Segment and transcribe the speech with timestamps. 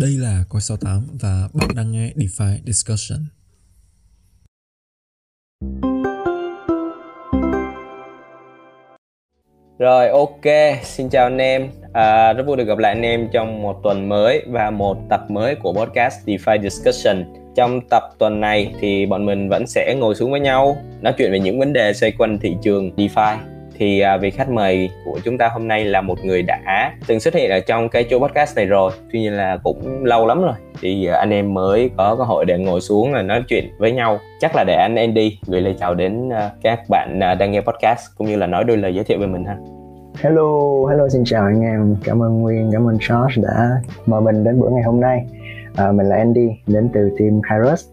[0.00, 3.18] Đây là Coi 68 và bạn đang nghe DeFi Discussion.
[9.78, 10.42] Rồi ok,
[10.82, 11.70] xin chào anh em.
[11.92, 15.24] À, rất vui được gặp lại anh em trong một tuần mới và một tập
[15.28, 17.24] mới của podcast DeFi Discussion.
[17.56, 21.32] Trong tập tuần này thì bọn mình vẫn sẽ ngồi xuống với nhau nói chuyện
[21.32, 25.18] về những vấn đề xoay quanh thị trường DeFi thì à, vị khách mời của
[25.24, 28.18] chúng ta hôm nay là một người đã từng xuất hiện ở trong cái chỗ
[28.18, 31.90] podcast này rồi tuy nhiên là cũng lâu lắm rồi thì à, anh em mới
[31.96, 34.96] có cơ hội để ngồi xuống là nói chuyện với nhau chắc là để anh
[34.96, 38.46] Andy gửi lời chào đến à, các bạn à, đang nghe podcast cũng như là
[38.46, 39.56] nói đôi lời giới thiệu về mình ha
[40.20, 41.96] Hello, hello xin chào anh em.
[42.04, 43.70] Cảm ơn Nguyên, cảm ơn Josh đã
[44.06, 45.26] mời mình đến bữa ngày hôm nay.
[45.76, 47.88] À, mình là Andy, đến từ team Kairos.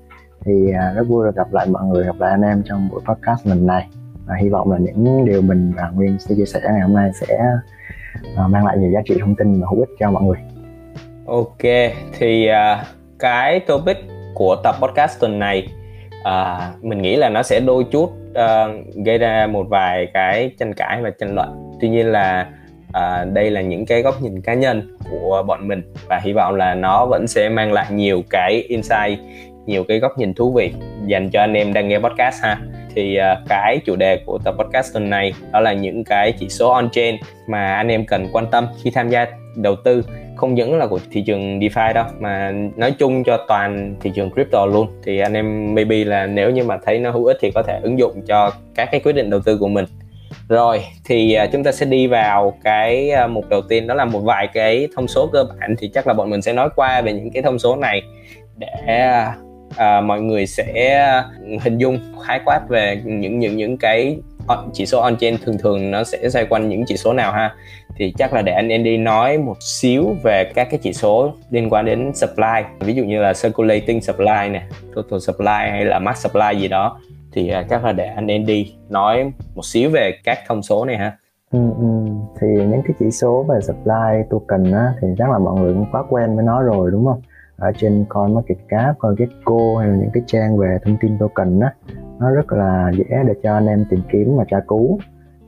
[0.46, 3.02] Thì à, rất vui được gặp lại mọi người, gặp lại anh em trong buổi
[3.06, 3.88] podcast lần này
[4.30, 7.12] và hy vọng là những điều mình và Nguyên sẽ chia sẻ ngày hôm nay
[7.14, 7.38] sẽ
[8.36, 10.38] à, mang lại nhiều giá trị thông tin và hữu ích cho mọi người.
[11.26, 12.86] Ok, thì uh,
[13.20, 13.98] cái topic
[14.34, 15.68] của tập podcast tuần này
[16.22, 20.74] uh, mình nghĩ là nó sẽ đôi chút uh, gây ra một vài cái tranh
[20.74, 21.72] cãi và tranh luận.
[21.82, 22.50] Tuy nhiên là
[22.88, 26.56] uh, đây là những cái góc nhìn cá nhân của bọn mình và hy vọng
[26.56, 29.20] là nó vẫn sẽ mang lại nhiều cái insight,
[29.66, 30.74] nhiều cái góc nhìn thú vị
[31.06, 32.58] dành cho anh em đang nghe podcast ha
[32.96, 36.50] thì à, cái chủ đề của tập podcast tuần này đó là những cái chỉ
[36.50, 37.16] số on chain
[37.48, 41.00] mà anh em cần quan tâm khi tham gia đầu tư, không những là của
[41.12, 44.88] thị trường DeFi đâu, mà nói chung cho toàn thị trường crypto luôn.
[45.04, 47.80] Thì anh em maybe là nếu như mà thấy nó hữu ích thì có thể
[47.84, 49.86] ứng dụng cho các cái quyết định đầu tư của mình.
[50.50, 54.06] Rồi, thì à, chúng ta sẽ đi vào cái à, mục đầu tiên, đó là
[54.06, 57.02] một vài cái thông số cơ bản thì chắc là bọn mình sẽ nói qua
[57.02, 58.02] về những cái thông số này
[58.58, 58.68] để
[59.76, 61.00] à, mọi người sẽ
[61.46, 64.18] ừ, hình dung khái quát về những những những cái
[64.74, 67.56] chỉ số on chain thường thường nó sẽ xoay quanh những chỉ số nào ha?
[67.96, 71.70] Thì chắc là để anh Andy nói một xíu về các cái chỉ số liên
[71.70, 72.62] quan đến supply.
[72.80, 74.64] Ví dụ như là circulating supply nè
[74.96, 77.00] total supply hay là max supply gì đó.
[77.34, 80.98] Thì à, chắc là để anh Andy nói một xíu về các thông số này
[80.98, 81.18] ha?
[81.52, 81.86] Ừ, ừ.
[82.42, 85.86] thì những cái chỉ số về supply token á, thì chắc là mọi người cũng
[85.92, 87.22] quá quen với nó rồi đúng không?
[87.60, 91.74] Ở trên CoinMarketCap, CoinGecko hay là những cái trang về thông tin token á
[92.20, 95.00] nó rất là dễ để cho anh em tìm kiếm và tra cứu.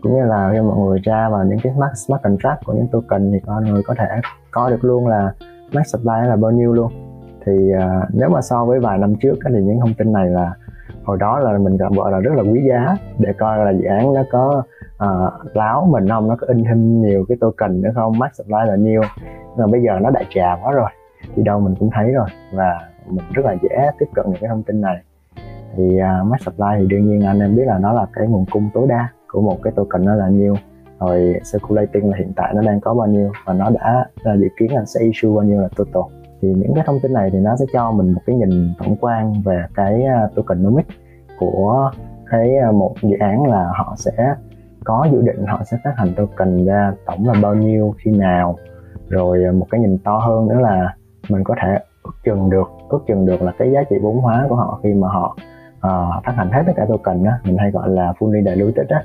[0.02, 2.88] Cũng như là khi mọi người tra vào những cái smart, smart contract của những
[2.88, 4.22] token thì mọi người có thể
[4.52, 5.34] có được luôn là
[5.74, 6.92] max supply là bao nhiêu luôn.
[7.46, 10.54] Thì uh, nếu mà so với vài năm trước thì những thông tin này là
[11.04, 14.14] hồi đó là mình gọi là rất là quý giá để coi là dự án
[14.14, 14.64] nó có
[15.04, 18.60] uh, láo mình không nó có in thêm nhiều cái token nữa không max supply
[18.68, 19.02] là nhiêu.
[19.26, 20.90] Nhưng mà bây giờ nó đại trà quá rồi
[21.36, 22.28] đi đâu mình cũng thấy rồi.
[22.54, 24.98] Và mình rất là dễ tiếp cận những cái thông tin này.
[25.76, 28.28] Thì à, uh, mass supply thì đương nhiên anh em biết là nó là cái
[28.28, 30.56] nguồn cung tối đa của một cái token nó là nhiêu
[31.00, 34.48] rồi circulating là hiện tại nó đang có bao nhiêu và nó đã là dự
[34.60, 36.04] kiến là sẽ issue bao nhiêu là total.
[36.42, 38.96] Thì những cái thông tin này thì nó sẽ cho mình một cái nhìn tổng
[39.02, 40.90] quan về cái à, uh, tokenomics
[41.40, 41.92] của
[42.32, 44.36] cái à, một dự án là họ sẽ
[44.84, 48.56] có dự định họ sẽ phát hành token ra tổng là bao nhiêu khi nào.
[49.10, 50.96] Rồi một cái nhìn to hơn nữa là
[51.32, 54.46] mình có thể ước chừng được ước chừng được là cái giá trị vốn hóa
[54.50, 55.38] của họ khi mà họ
[55.78, 59.04] uh, phát hành hết tất cả token đó mình hay gọi là fully diluted á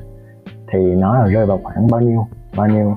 [0.73, 2.27] thì nó là rơi vào khoảng bao nhiêu
[2.57, 2.97] bao nhiêu?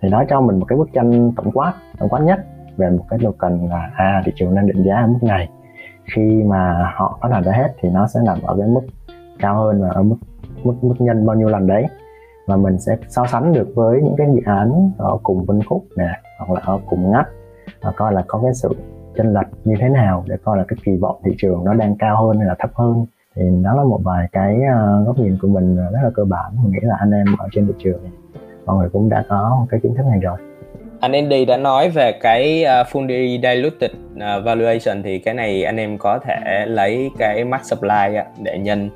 [0.00, 2.38] Thì nó cho mình một cái bức tranh tổng quát tổng quát nhất
[2.76, 5.48] về một cái token là à thị trường đang định giá ở mức này.
[6.14, 8.80] Khi mà họ phát hành ra hết thì nó sẽ nằm ở cái mức
[9.38, 10.16] cao hơn và ở mức
[10.64, 11.86] mức mức nhân bao nhiêu lần đấy.
[12.46, 15.84] Và mình sẽ so sánh được với những cái dự án ở cùng phân khúc
[15.96, 17.28] nè hoặc là ở cùng ngách
[17.82, 18.68] và coi là có cái sự
[19.16, 21.96] chênh lệch như thế nào để coi là cái kỳ vọng thị trường nó đang
[21.96, 23.06] cao hơn hay là thấp hơn.
[23.36, 26.24] Thì đó là một vài cái à, góc nhìn của mình à, rất là cơ
[26.24, 26.52] bản.
[26.62, 28.00] Mình nghĩ là anh em ở trên thị trường
[28.68, 30.38] mọi người cũng đã có một cái kiến thức này rồi.
[31.00, 35.64] Anh Andy đã nói về cái à, uh, fully diluted uh, valuation thì cái này
[35.64, 38.90] anh em có thể lấy cái max supply để nhân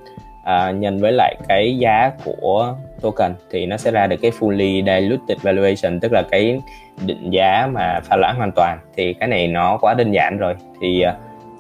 [0.45, 4.85] à, nhân với lại cái giá của token thì nó sẽ ra được cái fully
[4.85, 6.61] diluted valuation tức là cái
[7.07, 8.79] định giá mà pha loãng hoàn toàn.
[8.97, 10.55] Thì cái này nó quá đơn giản rồi.
[10.81, 11.15] Thì à,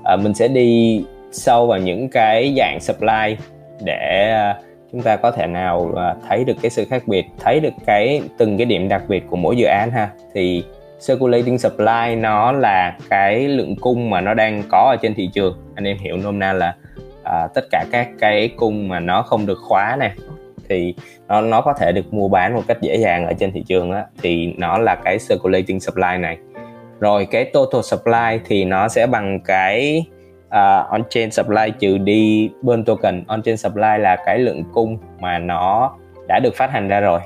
[0.04, 3.36] à, mình sẽ đi sâu vào những cái dạng supply
[3.84, 4.56] để à,
[4.92, 8.22] chúng ta có thể nào à, thấy được cái sự khác biệt thấy được cái
[8.38, 10.08] từng cái điểm đặc biệt của mỗi dự án ha.
[10.34, 10.64] Thì
[11.06, 15.56] circulating supply nó là cái lượng cung mà nó đang có ở trên thị trường.
[15.74, 16.74] Anh em hiểu nôm na là
[17.24, 20.12] à, tất cả các cái cung mà nó không được khóa này
[20.68, 20.94] thì
[21.28, 23.90] nó nó có thể được mua bán một cách dễ dàng ở trên thị trường
[23.90, 26.38] á thì nó là cái circulating supply này.
[27.00, 30.04] Rồi cái total supply thì nó sẽ bằng cái
[30.48, 33.24] à, uh, on chain supply trừ đi burn token.
[33.26, 35.96] On chain supply là cái lượng cung mà nó
[36.28, 37.20] đã được phát hành ra rồi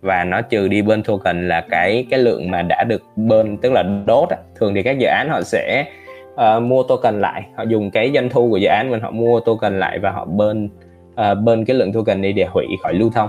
[0.00, 3.72] và nó trừ đi burn token là cái cái lượng mà đã được burn tức
[3.72, 4.28] là đốt
[4.60, 5.84] thường thì các dự án họ sẽ
[6.34, 7.42] uh, mua token lại.
[7.54, 10.24] Họ dùng cái doanh thu của dự án mình họ mua token lại và họ
[10.24, 10.68] bên
[11.12, 13.28] uh, bên cái lượng token đi để hủy khỏi lưu thông.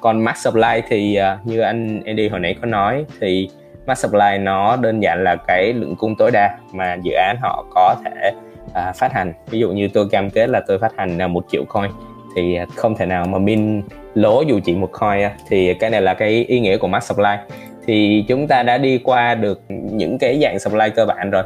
[0.00, 3.48] Còn max supply thì uh, như anh Andy hồi nãy có nói thì
[3.86, 7.64] max supply nó đơn giản là cái lượng cung tối đa mà dự án họ
[7.74, 8.32] có thể
[8.66, 9.32] uh, phát hành.
[9.50, 11.90] Ví dụ như tôi cam kết là tôi phát hành là một triệu coin
[12.36, 13.82] thì không thể nào mà min
[14.14, 17.30] lỗ dù chỉ một coin thì cái này là cái ý nghĩa của max supply.
[17.86, 21.42] Thì chúng ta đã đi qua được những cái dạng supply cơ bản rồi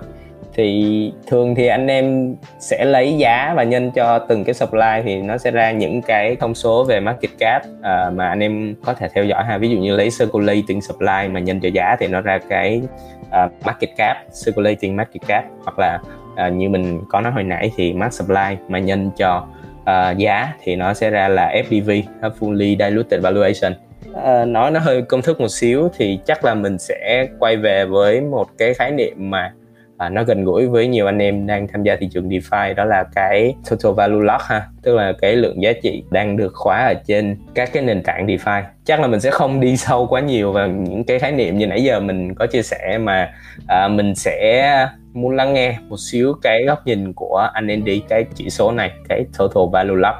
[0.56, 5.22] thì thường thì anh em sẽ lấy giá và nhân cho từng cái supply thì
[5.22, 8.94] nó sẽ ra những cái thông số về market cap uh, mà anh em có
[8.94, 9.58] thể theo dõi ha.
[9.58, 12.82] Ví dụ như lấy circulating supply mà nhân cho giá thì nó ra cái
[13.22, 15.98] uh, market cap circulating market cap hoặc là
[16.46, 19.46] uh, như mình có nói hồi nãy thì max supply mà nhân cho
[19.80, 23.72] uh, giá thì nó sẽ ra là FDV fully diluted valuation.
[24.14, 27.84] À, nói nó hơi công thức một xíu thì chắc là mình sẽ quay về
[27.84, 29.52] với một cái khái niệm mà
[29.98, 32.84] à, nó gần gũi với nhiều anh em đang tham gia thị trường DeFi đó
[32.84, 36.86] là cái total value lock ha tức là cái lượng giá trị đang được khóa
[36.86, 38.62] ở trên các cái nền tảng DeFi.
[38.84, 41.66] Chắc là mình sẽ không đi sâu quá nhiều vào những cái khái niệm như
[41.66, 43.32] nãy giờ mình có chia sẻ mà
[43.68, 48.24] à, mình sẽ muốn lắng nghe một xíu cái góc nhìn của anh Andy cái
[48.34, 50.16] chỉ số này cái total value lock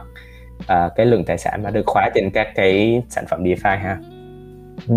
[0.66, 3.96] à, cái lượng tài sản mà được khóa trên các cái sản phẩm DeFi ha.
[4.88, 4.94] Ừ,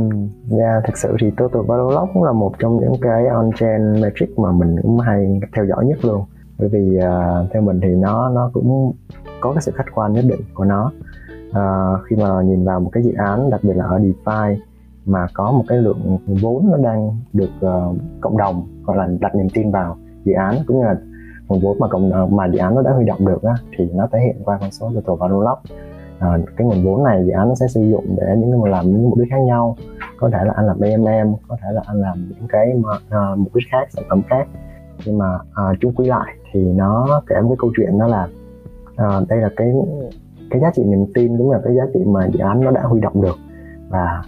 [0.58, 4.40] yeah, thực sự thì Total Value Lock cũng là một trong những cái on-chain metric
[4.40, 6.24] mà mình cũng hay theo dõi nhất luôn.
[6.60, 8.94] Bởi vì uh, theo mình thì nó nó cũng
[9.42, 10.92] có cái sự khách quan nhất định của nó.
[11.50, 14.56] Uh, khi mà nhìn vào một cái dự án đặc biệt là ở DeFi
[15.06, 19.36] mà có một cái lượng vốn nó đang được uh, cộng đồng gọi là đặt
[19.36, 20.96] niềm tin vào dự án cũng như là
[21.48, 24.08] nguồn vốn mà cộng mà dự án nó đã huy động được á, thì nó
[24.12, 25.62] thể hiện qua con số total value lock
[26.20, 28.86] à, cái nguồn vốn này dự án nó sẽ sử dụng để những cái làm
[28.86, 29.76] những mục đích khác nhau.
[30.18, 33.36] Có thể là anh làm BMM có thể là anh làm những cái mà, à,
[33.38, 34.48] mục đích khác sản phẩm khác.
[35.06, 38.08] Nhưng mà ờ, à, chung quy lại thì nó kể một cái câu chuyện đó
[38.08, 38.28] là
[38.96, 39.74] à, đây là cái
[40.50, 42.82] cái giá trị niềm tin cũng là cái giá trị mà dự án nó đã
[42.82, 43.36] huy động được.
[43.90, 44.22] Và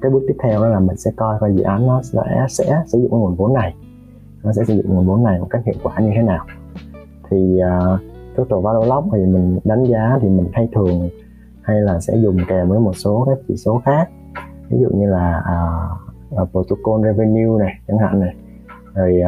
[0.00, 2.82] cái bước tiếp theo đó là mình sẽ coi coi dự án nó sẽ sẽ
[2.86, 3.74] sử dụng cái nguồn vốn này
[4.42, 6.44] nó sẽ sử dụng nguồn vốn này một cách hiệu quả như thế nào.
[7.30, 8.00] Thì uh,
[8.36, 11.08] total value lock thì mình đánh giá thì mình hay thường
[11.70, 14.08] hay là sẽ dùng kèm với một số các chỉ số khác.
[14.68, 15.42] Ví dụ như là
[16.42, 18.34] uh, protocol revenue này chẳng hạn này.
[18.94, 19.20] Rồi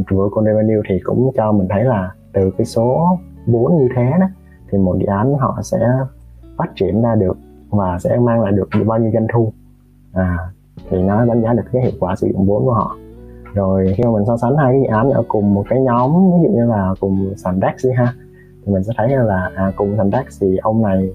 [0.00, 4.10] uh, protocol revenue thì cũng cho mình thấy là từ cái số vốn như thế
[4.20, 4.26] đó
[4.70, 5.78] thì một dự án họ sẽ
[6.58, 7.36] phát triển ra được
[7.70, 9.52] và sẽ mang lại được bao nhiêu doanh thu.
[10.12, 10.38] À,
[10.90, 12.96] thì nó đánh giá được cái hiệu quả sử dụng vốn của họ.
[13.54, 16.12] Rồi khi mà mình so sánh hai cái dự án ở cùng một cái nhóm
[16.12, 18.12] ví dụ như là cùng sàn DEX đi ha
[18.66, 21.10] thì mình sẽ thấy là à, cùng thành tác thì ông này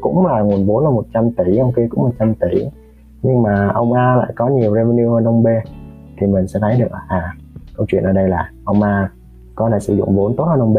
[0.00, 2.66] cũng là nguồn vốn là 100 tỷ ông kia cũng 100 tỷ.
[3.22, 5.46] Nhưng mà ông A lại có nhiều revenue hơn ông B.
[6.18, 7.34] Thì mình sẽ thấy được à
[7.76, 9.10] câu chuyện ở đây là ông A
[9.54, 10.78] có thể sử dụng vốn tốt hơn ông B.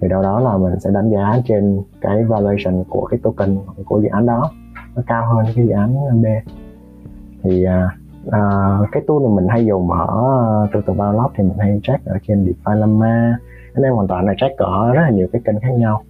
[0.00, 4.00] Thì đâu đó là mình sẽ đánh giá trên cái valuation của cái token của
[4.00, 4.50] dự án đó
[4.96, 6.26] nó cao hơn cái dự án B.
[7.42, 7.96] Thì à,
[8.30, 8.40] à,
[8.92, 10.06] cái tool này mình hay dùng ở
[10.72, 13.38] à, từ Value thì mình hay check ở trên DeFi Llama
[13.78, 16.04] anh em hoàn toàn là Jack có rất là nhiều cái kênh khác nhau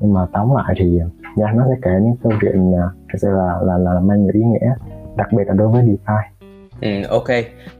[0.00, 1.00] nhưng mà tóm lại thì
[1.36, 4.22] nha nó sẽ kể những câu chuyện à, thực sự là là là, là mang
[4.22, 4.74] nhiều ý nghĩa
[5.16, 6.22] đặc biệt là đối với DeFi.
[6.80, 7.28] Ừ, ok.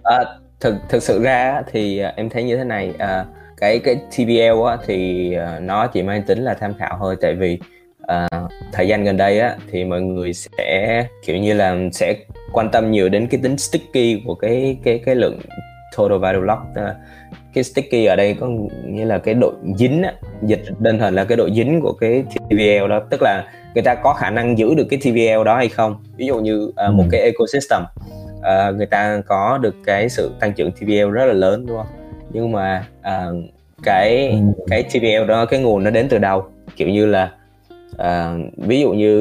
[0.02, 0.18] À,
[0.60, 3.24] thực thực sự ra thì à, em thấy như thế này à,
[3.56, 7.34] cái cái TBL á, thì à, nó chỉ mang tính là tham khảo thôi tại
[7.34, 7.58] vì
[8.06, 8.28] à,
[8.72, 12.14] thời gian gần đây á thì mọi người sẽ kiểu như là sẽ
[12.52, 15.38] quan tâm nhiều đến cái tính sticky của cái cái cái lượng
[15.96, 16.96] total value lock uh,
[17.54, 18.48] cái sticky ở đây có
[18.84, 22.24] nghĩa là cái độ dính á, dịch đơn thuần là cái độ dính của cái
[22.50, 25.68] TVL đó tức là người ta có khả năng giữ được cái TVL đó hay
[25.68, 27.08] không ví dụ như uh, một ừ.
[27.10, 27.82] cái ecosystem
[28.38, 31.86] uh, người ta có được cái sự tăng trưởng TVL rất là lớn đúng không
[32.30, 33.44] nhưng mà uh,
[33.82, 34.38] cái ừ.
[34.68, 36.44] cái TVL đó cái nguồn nó đến từ đâu
[36.76, 37.32] kiểu như là
[37.92, 39.12] uh, ví dụ như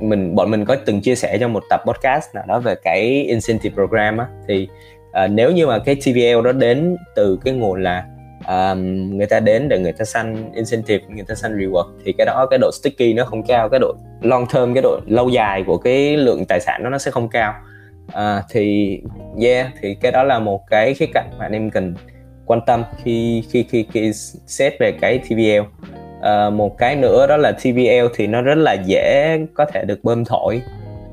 [0.00, 3.24] mình bọn mình có từng chia sẻ trong một tập podcast nào đó về cái
[3.28, 4.68] incentive program á thì
[5.12, 8.04] à, nếu như mà cái TVL đó đến từ cái nguồn là
[8.48, 12.26] um, người ta đến để người ta săn incentive người ta săn reward thì cái
[12.26, 15.64] đó cái độ sticky nó không cao cái độ long term cái độ lâu dài
[15.66, 17.54] của cái lượng tài sản đó nó sẽ không cao.
[18.12, 18.98] À, thì
[19.42, 21.94] yeah thì cái đó là một cái khía cạnh mà anh em cần
[22.46, 24.12] quan tâm khi khi khi, khi
[24.46, 25.64] xét về cái TVL à,
[26.20, 30.04] ờ, một cái nữa đó là TVL thì nó rất là dễ có thể được
[30.04, 30.62] bơm thổi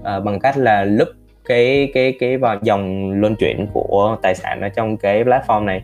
[0.04, 1.08] à, bằng cách là lúc
[1.48, 5.84] cái cái cái vào dòng luân chuyển của tài sản ở trong cái platform này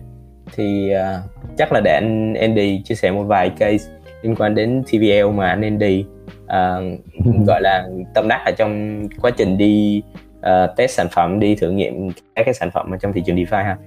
[0.55, 3.91] thì uh, chắc là để anh Andy chia sẻ một vài case
[4.21, 6.05] liên quan đến TVL mà anh Andy
[6.43, 10.03] uh, gọi là tâm đắc ở trong quá trình đi
[10.39, 13.35] uh, test sản phẩm đi thử nghiệm các cái sản phẩm ở trong thị trường
[13.35, 13.77] DeFi ha.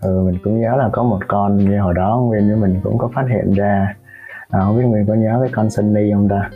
[0.00, 2.98] Ừ, mình cũng nhớ là có một con như hồi đó nguyên với mình cũng
[2.98, 3.94] có phát hiện ra.
[4.50, 6.50] À, không biết nguyên có nhớ cái con Sunny không ta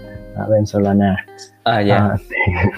[0.49, 1.16] bên Solana.
[1.62, 1.97] À dạ.
[1.97, 2.16] À,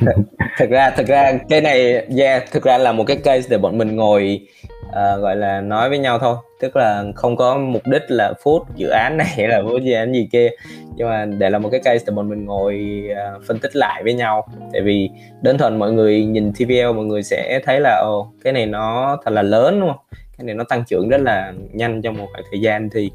[0.59, 3.79] thực ra thực ra cái này yeah thực ra là một cái case để bọn
[3.79, 4.41] mình ngồi
[4.89, 6.37] uh, gọi là nói với nhau thôi.
[6.61, 9.93] Tức là không có mục đích là phút dự án này hay là phút dự
[9.93, 10.49] án gì kia.
[10.97, 14.03] Nhưng mà để là một cái case để bọn mình ngồi uh, phân tích lại
[14.03, 14.49] với nhau.
[14.73, 15.11] Tại vì
[15.43, 19.19] đơn thuần mọi người nhìn TVL mọi người sẽ thấy là ồ cái này nó
[19.25, 20.19] thật là lớn đúng không?
[20.39, 23.11] Cái này nó tăng trưởng rất là nhanh trong một khoảng thời gian thì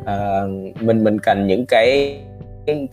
[0.00, 2.18] uh, mình mình cần những cái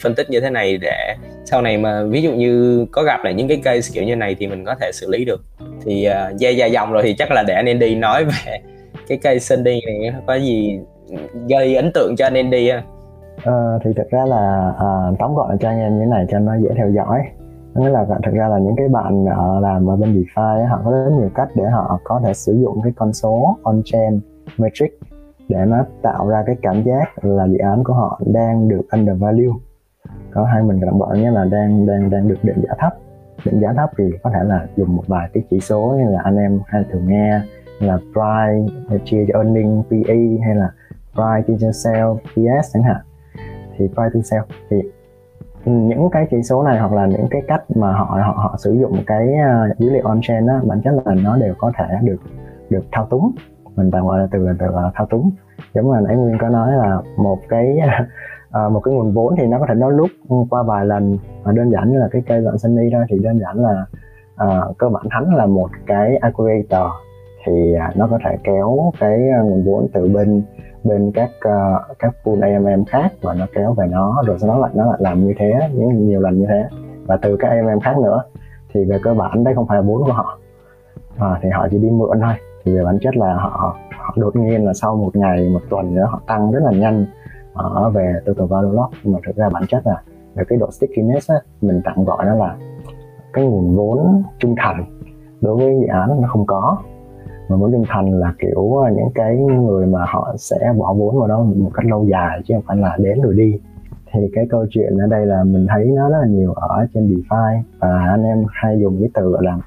[0.03, 1.15] phân tích như thế này để
[1.46, 4.36] sau này mà ví dụ như có gặp lại những cái case kiểu như này
[4.39, 5.41] thì mình có thể xử lý được.
[5.86, 8.60] Thì à, uh, dây dài dòng rồi thì chắc là để anh Andy nói về
[9.07, 10.79] cái case Sandy này có gì
[11.50, 12.84] gây ấn tượng cho anh Andy không?
[13.43, 16.39] À, thì thật ra là à, tóm gọn cho anh em như thế này cho
[16.39, 17.19] nó dễ theo dõi.
[17.75, 20.91] Nghĩa là thật ra là những cái bạn uh, làm ở bên DeFi họ có
[20.91, 24.19] rất nhiều cách để họ có thể sử dụng cái con số on-chain
[24.57, 25.00] metric
[25.50, 29.48] để nó tạo ra cái cảm giác là dự án của họ đang được undervalue
[30.38, 32.94] có hai mình tạm gọi nhé là đang đang đang được định giá thấp.
[33.46, 36.22] Định giá thấp thì có thể là dùng một vài cái chỉ số như là
[36.24, 37.41] anh em hay thường nghe
[37.79, 40.72] là price chia cho earning PE hay là
[41.13, 42.98] price chia cho sale PS chẳng hạn.
[43.77, 44.82] Thì price to sale thì
[45.65, 48.74] những cái chỉ số này hoặc là những cái cách mà họ họ, họ sử
[48.74, 51.86] dụng cái uh, dữ liệu on chain á bản chất là nó đều có thể
[52.01, 52.22] được
[52.70, 53.32] được thao túng.
[53.75, 55.32] Mình tạm gọi là từ là từ là thao túng.
[55.74, 57.77] Giống như nãy nguyên có nói là một cái
[58.51, 60.09] Ờ, một cái nguồn vốn thì nó có thể nó lúc
[60.49, 61.17] qua vài lần.
[61.43, 63.85] Và đơn giản như là cái cây bạn sunny đó thì đơn giản là
[64.43, 66.91] uh, cơ bản hắn là một cái aggregator.
[67.45, 70.43] Thì uh, nó có thể kéo cái nguồn vốn từ bên
[70.83, 74.57] bên các uh, các pool AMM khác và nó kéo về nó rồi sau đó
[74.57, 76.65] lại nó lại làm như thế những nhiều lần như thế.
[77.05, 78.23] Và từ các AMM khác nữa
[78.73, 80.39] thì về cơ bản đây không phải là vốn của họ.
[81.17, 82.33] À, thì họ chỉ đi mượn thôi.
[82.63, 85.95] Thì về bản chất là họ, họ đột nhiên là sau một ngày một tuần
[85.95, 87.05] nữa họ tăng rất là nhanh
[87.57, 90.01] ở về total value lock nhưng mà thực ra bản chất là
[90.35, 92.55] về cái độ stickiness á, mình tạm gọi nó là
[93.33, 94.85] cái nguồn vốn trung thành
[95.41, 96.77] đối với dự án nó không có.
[97.49, 101.19] Mà vốn trung thành là kiểu à, những cái người mà họ sẽ bỏ vốn
[101.19, 103.59] vào đó một cách lâu dài chứ không phải là đến rồi đi.
[104.13, 107.07] Thì cái câu chuyện ở đây là mình thấy nó rất là nhiều ở trên
[107.07, 109.57] DeFi và anh em hay dùng cái từ gọi là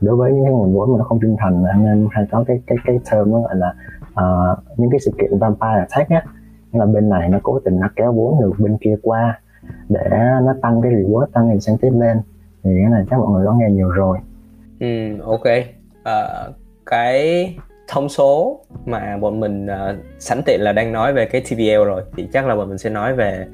[0.00, 2.44] đối với những cái nguồn vốn mà nó không trung thành anh em hay có
[2.46, 3.74] cái cái cái term nó gọi là
[4.10, 6.24] uh, những cái sự kiện vampire attack á
[6.76, 9.40] là bên này nó cố tình nó kéo vốn được bên kia qua
[9.88, 10.10] để
[10.42, 12.20] nó tăng cái reward tăng incentive lên.
[12.64, 14.18] Thì cái này chắc mọi người có nghe nhiều rồi.
[14.80, 15.44] Ừ ok.
[16.04, 16.48] À,
[16.86, 17.54] cái
[17.88, 22.02] thông số mà bọn mình uh, sẵn tiện là đang nói về cái TVL rồi
[22.16, 23.46] thì chắc là bọn mình sẽ nói về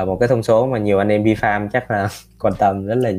[0.00, 2.08] uh, một cái thông số mà nhiều anh em đi farm chắc là
[2.40, 3.12] quan tâm rất là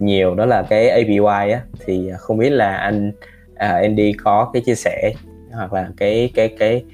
[0.00, 1.62] nhiều đó là cái APY á.
[1.84, 3.08] Thì không biết là anh
[3.52, 5.12] uh, Andy có cái chia sẻ
[5.52, 6.84] hoặc là cái cái cái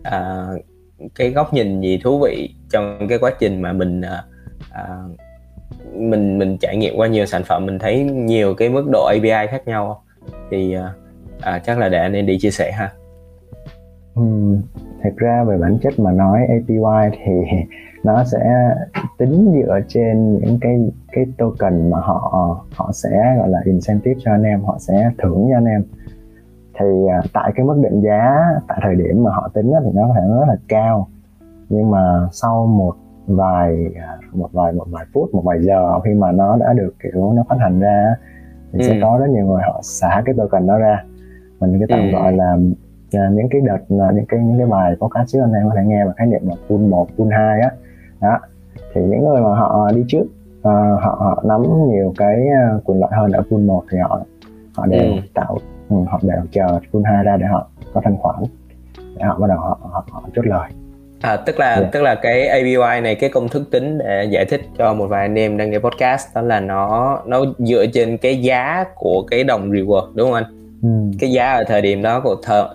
[0.00, 0.60] uh,
[1.14, 4.24] cái góc nhìn gì thú vị trong cái quá trình mà mình à,
[5.94, 9.46] mình mình trải nghiệm qua nhiều sản phẩm mình thấy nhiều cái mức độ API
[9.50, 10.02] khác nhau
[10.50, 10.76] thì
[11.40, 12.92] à, chắc là để anh em đi chia sẻ ha.
[14.14, 14.22] Ừ,
[15.02, 17.32] thật ra về bản chất mà nói API thì
[18.04, 18.74] nó sẽ
[19.18, 20.78] tính dựa trên những cái
[21.12, 25.46] cái token mà họ họ sẽ gọi là incentive cho anh em họ sẽ thưởng
[25.50, 25.84] cho anh em
[26.80, 28.36] thì à, tại cái mức định giá
[28.68, 31.08] tại thời điểm mà họ tính thì nó có thể rất là cao
[31.68, 32.94] nhưng mà sau một
[33.26, 36.94] vài à, một vài một vài phút một vài giờ khi mà nó đã được
[37.02, 38.14] kiểu nó phát hành ra
[38.72, 38.86] thì ừ.
[38.88, 41.04] sẽ có rất nhiều người họ xả cái token đó ra
[41.60, 42.12] mình cái tạm ừ.
[42.12, 45.40] gọi là uh, những cái đợt là những cái những cái bài có cá trước
[45.40, 47.70] anh em có thể nghe và khái niệm là pool 1, pool 2 á
[48.20, 48.38] đó
[48.94, 50.24] thì những người mà họ đi trước
[50.58, 50.64] uh,
[51.00, 52.46] họ họ nắm nhiều cái
[52.84, 54.20] quyền lợi hơn ở pool 1 thì họ
[54.76, 55.20] họ đều ừ.
[55.34, 55.58] tạo
[55.90, 58.36] họ đều chờ 2 ra để họ có thanh khoản
[59.16, 60.70] để họ bắt đầu họ, họ, họ chốt lời
[61.20, 61.92] À, tức là yeah.
[61.92, 65.22] Tức là cái APY này cái công thức tính để giải thích cho một vài
[65.22, 69.44] anh em đang nghe podcast đó là nó nó dựa trên cái giá của cái
[69.44, 70.44] đồng reward đúng không anh?
[70.82, 70.88] Ừ.
[71.20, 72.68] Cái giá ở thời điểm đó của thợ,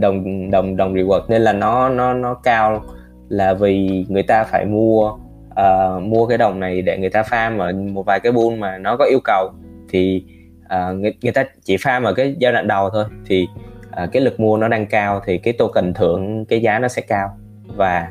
[0.00, 2.82] đồng đồng đồng reward nên là nó nó nó cao
[3.28, 5.12] là vì người ta phải mua
[5.50, 8.78] uh, mua cái đồng này để người ta farm ở một vài cái bull mà
[8.78, 9.50] nó có yêu cầu
[9.88, 10.24] thì
[10.72, 13.04] à, người, người ta chỉ farm ở cái giai đoạn đầu thôi.
[13.26, 13.46] Thì
[13.90, 17.02] à, cái lực mua nó đang cao thì cái token thưởng cái giá nó sẽ
[17.02, 17.38] cao.
[17.66, 18.08] Và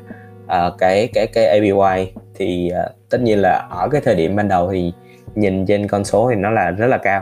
[0.47, 4.47] à, cái cái cái APY thì à, tất nhiên là ở cái thời điểm ban
[4.47, 4.91] đầu thì
[5.35, 7.21] nhìn trên con số thì nó là rất là cao.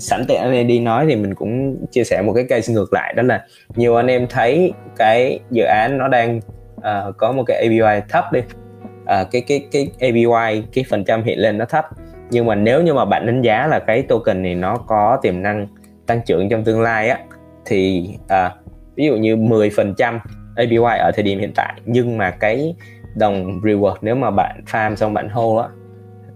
[0.00, 2.92] Sẵn tiện anh em đi nói thì mình cũng chia sẻ một cái case ngược
[2.92, 3.44] lại đó là
[3.76, 6.40] nhiều anh em thấy cái dự án nó đang
[6.76, 8.40] uh, có một cái APY thấp đi.
[8.40, 11.84] Uh, cái cái cái APY cái phần trăm hiện lên nó thấp
[12.30, 15.42] nhưng mà nếu như mà bạn đánh giá là cái token này nó có tiềm
[15.42, 15.66] năng
[16.06, 17.18] tăng trưởng trong tương lai á
[17.66, 18.54] thì à,
[18.96, 20.18] ví dụ như 10%
[20.56, 22.74] APY ở thời điểm hiện tại nhưng mà cái
[23.16, 25.68] đồng reward nếu mà bạn farm xong bạn hold á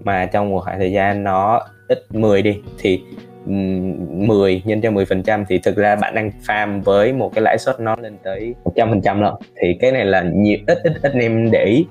[0.04, 3.02] mà trong một khoảng thời gian nó ít 10 đi thì
[3.46, 7.42] 10 nhân cho 10 phần trăm thì thực ra bạn đang farm với một cái
[7.42, 9.32] lãi suất nó lên tới 100 phần trăm rồi
[9.62, 11.86] thì cái này là nhiều ít ít ít em để ý.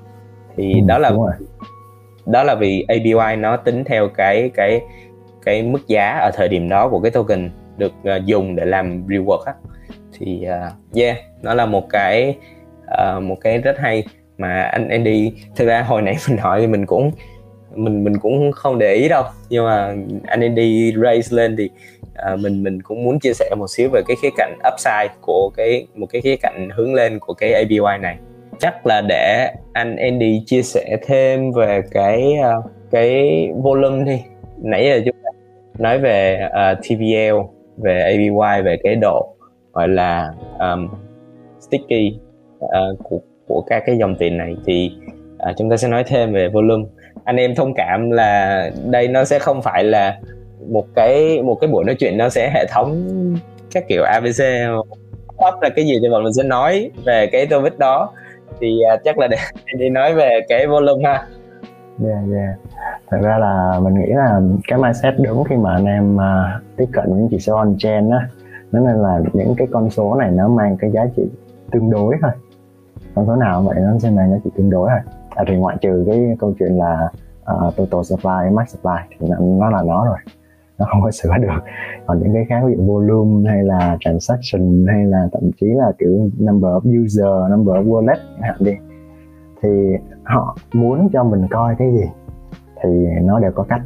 [0.56, 1.10] Thì ừ, đó là
[2.26, 4.80] đó là vì APY nó tính theo cái cái
[5.44, 9.06] cái mức giá ở thời điểm đó của cái token được uh, dùng để làm
[9.06, 9.52] reward á.
[10.18, 12.36] Thì uh, yeah nó là một cái
[12.84, 14.04] uh, một cái rất hay
[14.38, 17.10] mà anh Andy thực ra hồi nãy mình hỏi thì mình cũng
[17.74, 19.24] mình mình cũng không để ý đâu.
[19.48, 19.94] Nhưng mà
[20.26, 21.70] anh Andy raise lên thì
[22.32, 25.50] uh, mình mình cũng muốn chia sẻ một xíu về cái khía cạnh upside của
[25.56, 28.16] cái một cái khía cạnh hướng lên của cái APY này
[28.60, 34.22] chắc là để anh Andy chia sẻ thêm về cái ờ, cái volume đi.
[34.62, 35.30] Nãy giờ chúng ta
[35.78, 37.36] nói về ờ, uh, TVL
[37.76, 39.34] về APY về cái độ
[39.72, 40.88] gọi là um,
[41.60, 42.18] sticky
[42.64, 44.56] uh, của của các cái dòng tiền này.
[44.66, 44.92] Thì
[45.50, 46.84] uh, chúng ta sẽ nói thêm về volume.
[47.24, 50.18] Anh em thông cảm là đây nó sẽ không phải là
[50.68, 53.08] một cái một cái buổi nói chuyện nó sẽ hệ thống
[53.74, 54.40] các kiểu ABC
[55.38, 58.12] top là cái gì thì bọn mình sẽ nói về cái topic đó
[58.60, 59.36] thì uh, chắc là để
[59.78, 61.26] đi nói về cái volume ha.
[62.04, 62.58] Yeah, yeah.
[63.10, 66.86] thật ra là mình nghĩ là cái mindset đúng khi mà anh em uh, tiếp
[66.92, 68.28] cận những chỉ số on chain á.
[68.72, 71.22] Nó nên là những cái con số này nó mang cái giá trị
[71.70, 72.30] tương đối thôi.
[73.14, 75.00] Con số nào vậy nó sẽ mang giá trị tương đối thôi.
[75.30, 77.08] À, thì ngoại trừ cái câu chuyện là
[77.52, 80.18] uh, total supply max supply thì nó là nó rồi
[80.78, 81.60] nó không có sửa được.
[82.06, 85.92] Còn những cái khác, ví dụ volume hay là transaction hay là thậm chí là
[85.98, 88.72] kiểu number of user, number of wallet hạn đi,
[89.62, 89.68] thì
[90.22, 92.04] họ muốn cho mình coi cái gì
[92.82, 92.88] thì
[93.22, 93.82] nó đều có cách.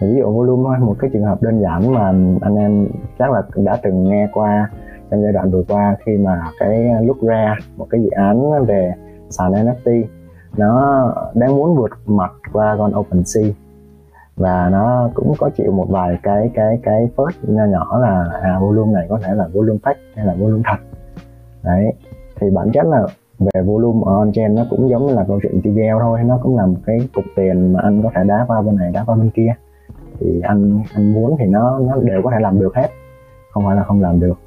[0.00, 2.06] Ví dụ volume thôi một cái trường hợp đơn giản mà
[2.40, 2.86] anh em
[3.18, 4.70] chắc là đã từng nghe qua
[5.10, 8.92] trong giai đoạn vừa qua, khi mà cái lúc ra một cái dự án về
[9.30, 10.04] sàn NFT
[10.56, 13.44] nó đang muốn vượt mặt qua con OpenSea
[14.36, 18.58] và nó cũng có chịu một vài cái cái cái first nho nhỏ là à,
[18.58, 20.76] volume này có thể là volume fake hay là volume thật.
[21.62, 21.92] Đấy
[22.40, 23.06] thì bản chất là
[23.38, 26.38] về volume ở on chain nó cũng giống như là câu chuyện TVL thôi nó
[26.42, 29.04] cũng là một cái cục tiền mà anh có thể đá qua bên này đá
[29.06, 29.54] qua bên kia.
[30.20, 32.88] Thì anh anh muốn thì nó nó đều có thể làm được hết
[33.52, 34.38] không phải là không làm được.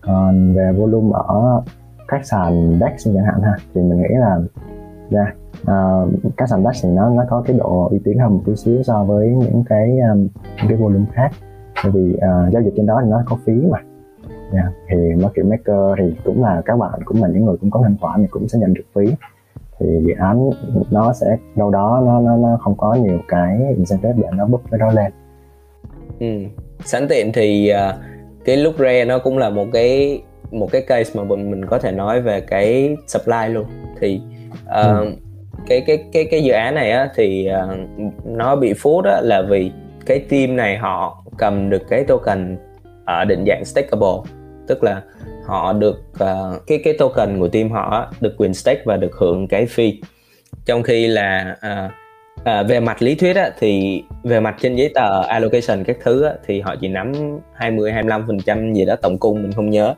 [0.00, 1.62] Còn về volume ở
[2.08, 4.38] các sàn DEX chẳng hạn ha thì mình nghĩ là
[5.10, 5.36] yeah,
[5.66, 8.42] dạ, uh, các sàn DAX thì nó nó có cái độ uy tín hơn một
[8.46, 11.30] tí xíu so với những cái um, những cái volume khác.
[11.84, 13.78] Bởi vì uh, giao dịch trên đó thì nó có phí mà.
[14.52, 14.66] Yeah.
[14.88, 17.96] Thì market maker thì cũng là các bạn cũng là những người cũng có thanh
[18.00, 19.14] khoản thì cũng sẽ nhận được phí.
[19.80, 20.50] Thì dự án
[20.90, 24.60] nó sẽ đâu đó nó nó nó không có nhiều cái incentive để nó bứt
[24.70, 25.12] cái đó lên.
[26.20, 26.26] Ừ.
[26.84, 27.94] sẵn tiện thì uh,
[28.44, 31.78] cái lúc re nó cũng là một cái một cái case mà mình mình có
[31.78, 33.64] thể nói về cái supply luôn.
[34.00, 34.22] Thì
[34.66, 35.12] ừ
[35.66, 37.78] cái cái cái cái dự án này á thì uh,
[38.24, 39.70] nó bị phốt á là vì
[40.06, 42.56] cái team này họ cầm được cái token
[43.04, 44.32] ở định dạng stakeable
[44.66, 45.02] tức là
[45.44, 49.48] họ được uh, cái cái token của team họ được quyền stake và được hưởng
[49.48, 49.92] cái fee.
[50.64, 51.92] Trong khi là uh,
[52.40, 56.22] uh, về mặt lý thuyết á, thì về mặt trên giấy tờ allocation các thứ
[56.22, 57.12] á, thì họ chỉ nắm
[57.54, 59.94] 20 25 phần trăm gì đó tổng cung mình không nhớ.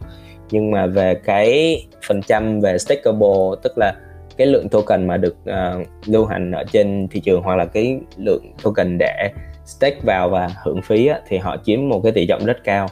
[0.51, 1.77] Nhưng mà về cái
[2.09, 3.95] phần trăm về stakeable tức là
[4.37, 8.01] cái lượng token mà được uh, lưu hành ở trên thị trường hoặc là cái
[8.17, 9.31] lượng token để
[9.65, 12.87] stake vào và hưởng phí á, thì họ chiếm một cái tỷ trọng rất cao.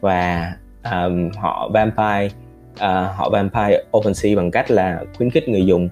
[0.00, 0.52] Và
[0.84, 2.28] um, họ vampire
[2.72, 5.88] uh, họ vampire OpenSea bằng cách là khuyến khích người dùng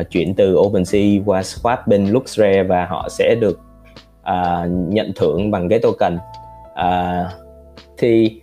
[0.00, 3.60] uh, chuyển từ OpenSea qua swap bên Luxrare và họ sẽ được
[4.22, 6.18] uh, nhận thưởng bằng cái token.
[6.72, 7.26] Uh,
[7.98, 8.40] thì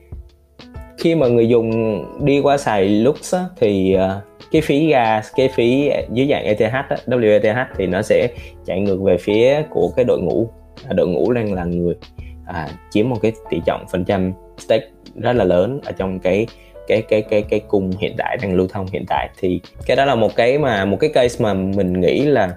[0.97, 5.47] khi mà người dùng đi qua xài Lux á, thì uh, cái phí gas cái
[5.47, 6.73] phí dưới dạng ETH
[7.07, 8.27] đó, WETH thì nó sẽ
[8.65, 10.49] chạy ngược về phía của cái đội ngũ.
[10.87, 11.95] À, đội ngũ đang là người
[12.45, 16.47] à, chiếm một cái tỷ trọng phần trăm stake rất là lớn ở trong cái
[16.87, 19.29] cái cái cái cái cung hiện tại đang lưu thông hiện tại.
[19.39, 22.55] Thì cái đó là một cái mà một cái case mà mình nghĩ là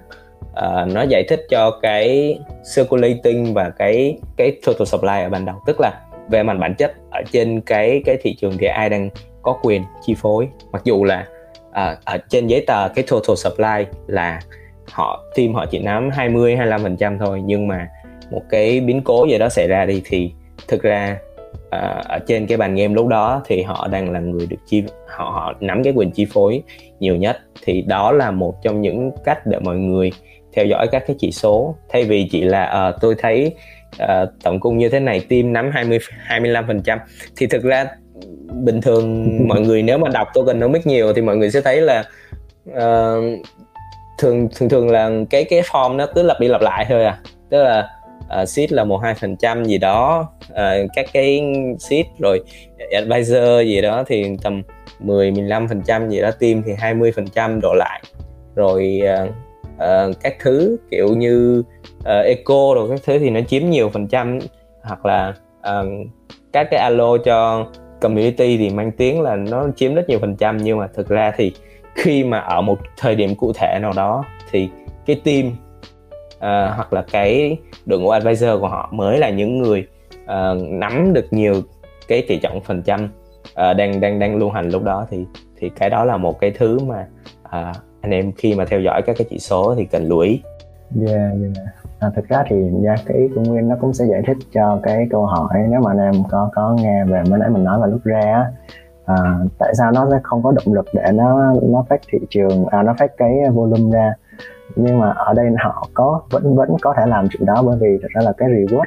[0.51, 2.39] uh, nó giải thích cho cái
[2.75, 5.55] circulating và cái cái total supply ở ban đầu.
[5.65, 9.09] Tức là về mặt bản chất ở trên cái cái thị trường thì ai đang
[9.41, 10.47] có quyền chi phối.
[10.71, 11.27] Mặc dù là
[11.71, 14.39] à, ở trên giấy tờ cái total supply là
[14.91, 17.41] họ team họ chỉ nắm 20 25 phần trăm thôi.
[17.45, 17.87] Nhưng mà
[18.31, 20.31] một cái biến cố gì đó xảy ra đi thì
[20.67, 21.17] thực ra
[21.55, 24.83] uh, ở trên cái bàn game lúc đó thì họ đang là người được chi
[25.07, 26.63] họ họ nắm cái quyền chi phối
[26.99, 27.37] nhiều nhất.
[27.63, 30.11] Thì đó là một trong những cách để mọi người
[30.53, 31.75] theo dõi các cái chỉ số.
[31.89, 33.55] Thay vì chỉ là uh, tôi thấy
[34.03, 36.99] uh, tổng cung như thế này team nắm 20 25 phần trăm
[37.37, 37.85] thì thực ra
[38.63, 42.03] bình thường mọi người nếu mà đọc tokenomics nhiều thì mọi người sẽ thấy là
[42.69, 43.23] uh,
[44.17, 47.19] thường thường thường là cái cái form nó cứ lặp đi lặp lại thôi à.
[47.49, 47.89] Tức là
[48.41, 51.41] uh, seed là một hai phần trăm gì đó uh, các cái
[51.79, 52.43] seed rồi
[52.91, 54.61] advisor gì đó thì tầm
[54.99, 58.03] 10 15 phần trăm gì đó team thì 20 phần trăm đổ lại.
[58.55, 59.29] Rồi uh,
[59.75, 61.63] uh, các thứ kiểu như
[61.99, 64.39] uh, eco rồi các thứ thì nó chiếm nhiều phần trăm.
[64.83, 65.87] Hoặc là uh,
[66.53, 67.67] các cái alo cho
[68.01, 71.31] community thì mang tiếng là nó chiếm rất nhiều phần trăm nhưng mà thực ra
[71.37, 71.53] thì
[71.95, 74.69] khi mà ở một thời điểm cụ thể nào đó thì
[75.05, 75.47] cái team
[76.35, 79.87] uh, hoặc là cái đội ngũ advisor của họ mới là những người
[80.23, 81.61] uh, nắm được nhiều
[82.07, 83.09] cái tỷ trọng phần trăm
[83.43, 85.25] uh, đang đang đang lưu hành lúc đó thì
[85.59, 87.07] thì cái đó là một cái thứ mà
[87.45, 90.41] uh, anh em khi mà theo dõi các cái chỉ số thì cần lưu ý.
[91.07, 91.80] Yeah, yeah.
[92.01, 94.79] À, thực ra thì yeah, cái ý của Nguyên nó cũng sẽ giải thích cho
[94.83, 97.79] cái câu hỏi nếu mà anh em có có nghe về mới nãy mình nói
[97.79, 98.51] vào lúc ra
[99.05, 99.15] à,
[99.59, 102.83] tại sao nó sẽ không có động lực để nó nó phát thị trường à,
[102.83, 104.13] nó phát cái volume ra?
[104.75, 107.97] Nhưng mà ở đây họ có vẫn vẫn có thể làm chuyện đó bởi vì
[108.01, 108.85] thật ra là cái reward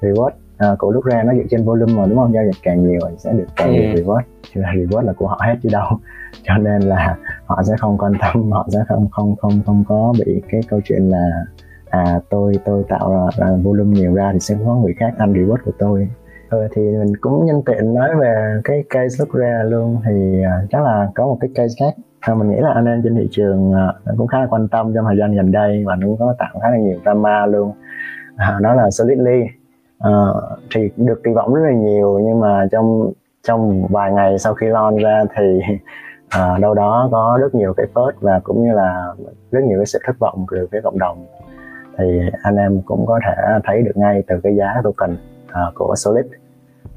[0.00, 2.34] reward à, của lúc ra nó dựa trên volume mà đúng không?
[2.34, 4.00] Giao dịch càng nhiều thì sẽ được càng nhiều ừ.
[4.00, 4.22] reward.
[4.54, 5.86] Chứ là reward là của họ hết chứ đâu.
[6.42, 10.14] Cho nên là họ sẽ không quan tâm họ sẽ không không không không có
[10.18, 11.44] bị cái câu chuyện là
[11.92, 15.32] à tôi tôi tạo ra, ra volume nhiều ra thì sẽ có người khác ăn
[15.32, 16.08] reward của tôi.
[16.50, 20.00] Ừ, thì mình cũng nhân tiện nói về cái case lúc ra luôn.
[20.04, 21.94] Thì à, chắc là có một cái case khác.
[22.20, 24.92] À, mình nghĩ là anh em trên thị trường à, cũng khá là quan tâm
[24.94, 27.72] trong thời gian gần đây và cũng có tạo khá là nhiều drama luôn.
[28.36, 32.66] À, đó là Solidly à, ờ, thì được kỳ vọng rất là nhiều nhưng mà
[32.72, 35.60] trong trong vài ngày sau khi launch ra thì
[36.28, 39.14] à, đâu đó có rất nhiều cái post và cũng như là
[39.50, 41.26] rất nhiều cái sự thất vọng từ phía cộng đồng
[41.98, 45.94] thì anh em cũng có thể thấy được ngay từ cái giá token uh, của
[45.96, 46.26] Solid.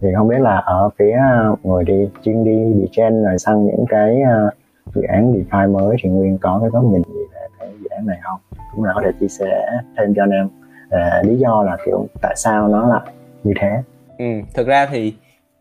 [0.02, 1.20] Thì không biết là ở phía
[1.64, 4.54] người đi chuyên đi đi trên rồi sang những cái uh,
[4.96, 8.06] dự án DeFi mới thì Nguyên có cái góc nhìn gì về cái dự án
[8.06, 8.40] này không?
[8.76, 10.46] Cũng là có thể chia sẻ thêm cho anh em
[10.88, 13.82] uh, lý do là kiểu tại sao nó lại như thế.
[14.18, 15.14] Ừ, thực ra thì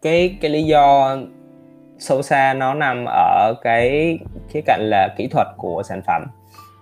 [0.02, 1.16] cái cái lý do
[1.98, 4.18] sâu xa nó nằm ở cái
[4.48, 6.22] khía cạnh là kỹ thuật của sản phẩm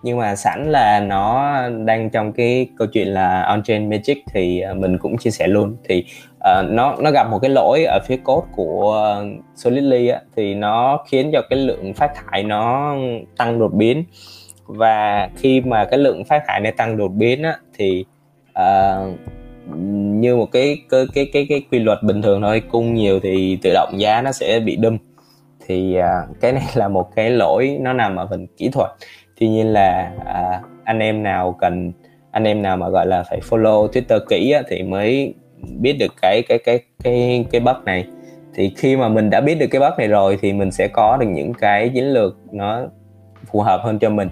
[0.03, 4.75] nhưng mà sẵn là nó đang trong cái câu chuyện là on-chain magic thì ờ,
[4.75, 5.77] mình cũng chia sẻ luôn.
[5.89, 6.05] Thì
[6.37, 10.55] uh, nó nó gặp một cái lỗi ở phía code của ờ, Solidly á, thì
[10.55, 12.95] nó khiến cho cái lượng phát thải nó
[13.37, 14.05] tăng đột biến.
[14.67, 18.05] Và khi mà cái lượng phát thải này tăng đột biến á, thì
[18.59, 19.19] uh,
[20.21, 23.59] như một cái cái cái cái cái quy luật bình thường thôi cung nhiều thì
[23.63, 24.99] tự động giá nó sẽ bị đâm.
[25.67, 28.91] Thì uh, cái này là một cái lỗi nó nằm ở phần kỹ thuật
[29.43, 31.93] tuy nhiên là à, anh em nào cần
[32.31, 35.35] anh em nào mà gọi là phải follow Twitter kỹ á, thì mới
[35.79, 38.07] biết được cái cái cái cái cái bug này.
[38.55, 41.17] Thì khi mà mình đã biết được cái bug này rồi thì mình sẽ có
[41.17, 42.83] được những cái chiến lược nó
[43.53, 44.29] phù hợp hơn cho mình.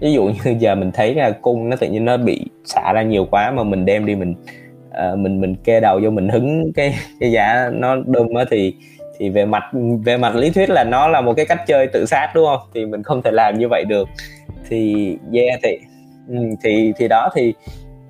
[0.00, 3.02] Ví dụ như giờ mình thấy là cung nó tự nhiên nó bị xả ra
[3.02, 4.34] nhiều quá mà mình đem đi mình
[4.88, 8.74] uh, mình mình kê đầu vô mình hứng cái cái giá nó đâm á thì
[9.18, 9.62] thì về mặt
[10.04, 12.68] về mặt lý thuyết là nó là một cái cách chơi tự sát đúng không?
[12.74, 14.08] Thì mình không thể làm như vậy được
[14.68, 15.78] thì yeah thì
[16.28, 17.54] ừ, thì thì đó thì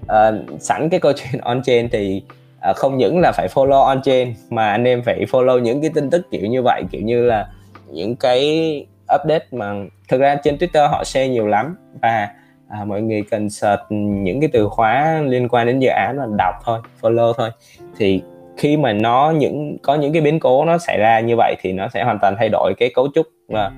[0.03, 2.23] uh, sẵn cái câu chuyện on chain thì
[2.71, 5.91] uh, không những là phải follow on chain mà anh em phải follow những cái
[5.95, 7.49] tin tức kiểu như vậy kiểu như là
[7.93, 9.75] những cái update mà
[10.09, 11.77] thực ra trên Twitter họ share nhiều lắm.
[12.03, 12.29] Và
[12.69, 16.27] à, mọi người cần search những cái từ khóa liên quan đến dự án là
[16.39, 17.51] đọc thôi follow thôi.
[17.97, 18.23] Thì
[18.57, 21.73] khi mà nó những có những cái biến cố nó xảy ra như vậy thì
[21.73, 23.73] nó sẽ hoàn toàn thay đổi cái cấu trúc và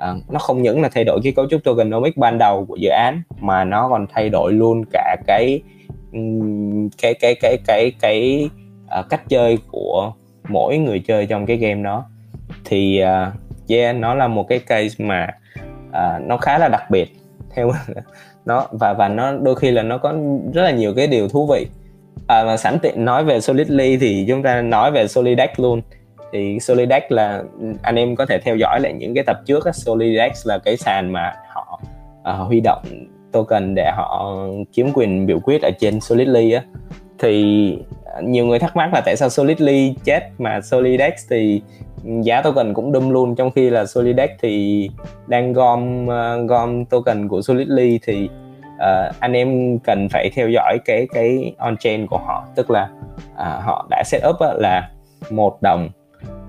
[0.00, 2.88] à, nó không những là thay đổi cái cấu trúc tokenomics ban đầu của dự
[2.88, 5.60] án mà nó còn thay đổi luôn cả cái
[6.98, 8.50] cái cái cái cái cái
[8.98, 10.12] uh, cách chơi của
[10.48, 12.04] mỗi người chơi trong cái game đó.
[12.64, 13.32] Thì uh,
[13.68, 15.28] yeah nó là một cái case mà
[15.88, 17.16] uh, nó khá là đặc biệt.
[17.54, 17.72] Theo
[18.44, 20.14] nó và và nó đôi khi là nó có
[20.54, 21.66] rất là nhiều cái điều thú vị.
[22.26, 25.82] À, mà sẵn tiện nói về Solidly thì chúng ta nói về Solidex luôn
[26.32, 27.42] thì Solidex là
[27.82, 29.72] anh em có thể theo dõi lại những cái tập trước á.
[29.72, 31.80] Solidex là cái sàn mà họ
[32.20, 32.82] uh, huy động
[33.32, 34.36] token để họ
[34.72, 36.62] chiếm quyền biểu quyết ở trên Solidly á.
[37.18, 37.78] Thì
[38.22, 41.62] nhiều người thắc mắc là tại sao Solidly chết mà Solidex thì
[42.04, 43.34] giá token cũng đâm luôn.
[43.34, 44.90] Trong khi là Solidex thì
[45.26, 48.28] đang gom uh, gom token của Solidly thì
[48.74, 52.44] uh, anh em cần phải theo dõi cái cái on chain của họ.
[52.54, 52.88] Tức là
[53.32, 54.90] uh, họ đã set up là
[55.30, 55.88] một đồng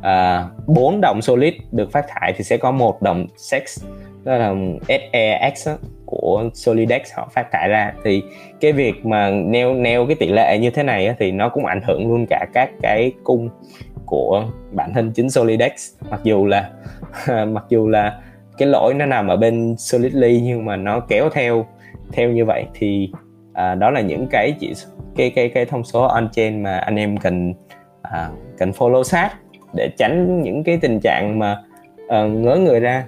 [0.01, 3.83] Ờ, bốn uh, đồng solid được phát thải thì sẽ có một đồng sex
[4.23, 4.55] đó là
[4.87, 5.69] SEX
[6.05, 7.93] của Solidex họ phát thải ra.
[8.03, 8.23] Thì
[8.59, 11.81] cái việc mà neo neo cái tỷ lệ như thế này thì nó cũng ảnh
[11.87, 13.49] hưởng luôn cả các cái cung
[14.05, 15.93] của bản thân chính Solidex.
[16.09, 16.69] Mặc dù là
[17.45, 18.19] mặc dù là
[18.57, 21.65] cái lỗi nó nằm ở bên Solidly nhưng mà nó kéo theo
[22.13, 23.11] theo như vậy thì
[23.53, 24.73] à, đó là những cái chỉ
[25.15, 27.53] cái cái cái thông số on chain mà anh em cần
[28.01, 29.31] à, cần follow sát
[29.73, 31.63] để tránh những cái tình trạng mà
[32.03, 33.05] uh, ngớ người ra.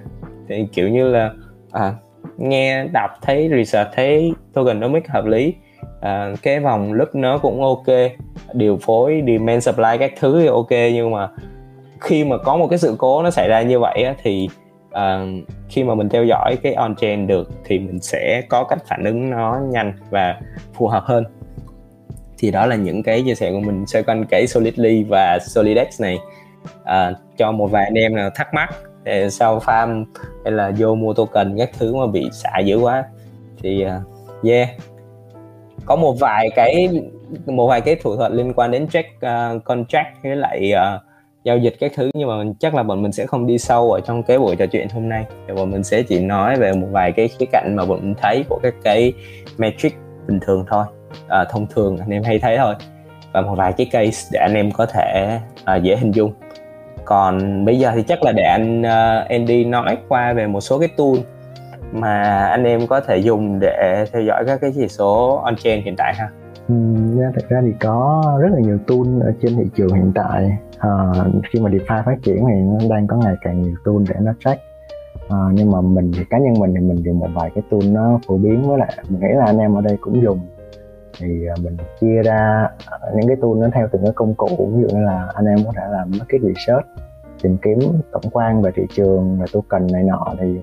[0.48, 1.30] Thì kiểu như là
[1.72, 1.94] à,
[2.38, 5.54] nghe đọc thấy research thấy tokenomics hợp lý
[6.00, 7.86] à, cái vòng lúc nó cũng ok
[8.52, 10.70] điều phối demand supply các thứ thì ok.
[10.70, 11.28] Nhưng mà
[12.00, 14.48] khi mà có một cái sự cố nó xảy ra như vậy á, thì
[14.90, 15.26] à,
[15.68, 19.04] khi mà mình theo dõi cái on chain được thì mình sẽ có cách phản
[19.04, 20.40] ứng nó nhanh và
[20.74, 21.24] phù hợp hơn.
[22.38, 26.00] Thì đó là những cái chia sẻ của mình xoay quanh cái Solidly và Solidex
[26.00, 26.18] này
[26.82, 28.74] uh, cho một vài anh em nào thắc mắc
[29.04, 30.04] để sau farm
[30.44, 33.04] hay là vô mua token các thứ mà bị xả dữ quá
[33.62, 34.68] thì uh, yeah.
[35.84, 37.02] Có một vài cái
[37.46, 41.02] một vài cái thủ thuật liên quan đến check uh, contract với lại uh,
[41.44, 44.00] giao dịch các thứ nhưng mà chắc là bọn mình sẽ không đi sâu ở
[44.00, 45.24] trong cái buổi trò chuyện hôm nay.
[45.48, 48.14] Thì bọn mình sẽ chỉ nói về một vài cái khía cạnh mà bọn mình
[48.22, 49.12] thấy của các cái
[49.58, 49.94] metric
[50.26, 50.84] bình thường thôi.
[51.28, 52.74] À, thông thường anh em hay thấy thôi.
[53.32, 56.32] Và một vài cái case để anh em có thể à, dễ hình dung
[57.04, 60.78] còn bây giờ thì chắc là để anh uh, Andy nói qua về một số
[60.78, 61.16] cái tool
[61.92, 65.84] mà anh em có thể dùng để theo dõi các cái chỉ số on chain
[65.84, 66.28] hiện tại ha.
[66.68, 66.74] Ừ,
[67.34, 70.58] thực ra thì có rất là nhiều tool ở trên thị trường hiện tại.
[70.78, 70.90] À,
[71.52, 74.32] khi mà DeFi phát triển thì nó đang có ngày càng nhiều tool để nó
[74.44, 74.62] track.
[75.28, 77.80] À, nhưng mà mình thì cá nhân mình thì mình dùng một vài cái tool
[77.84, 78.62] nó phổ biến.
[78.62, 80.40] Với lại mình nghĩ là anh em ở đây cũng dùng
[81.18, 84.70] thì à, mình chia ra à, những cái tool nó theo từng cái công cụ.
[84.74, 86.86] Ví dụ như là anh em có thể làm market research
[87.42, 87.78] tìm kiếm
[88.12, 90.34] tổng quan về thị trường về token này nọ.
[90.40, 90.60] Thì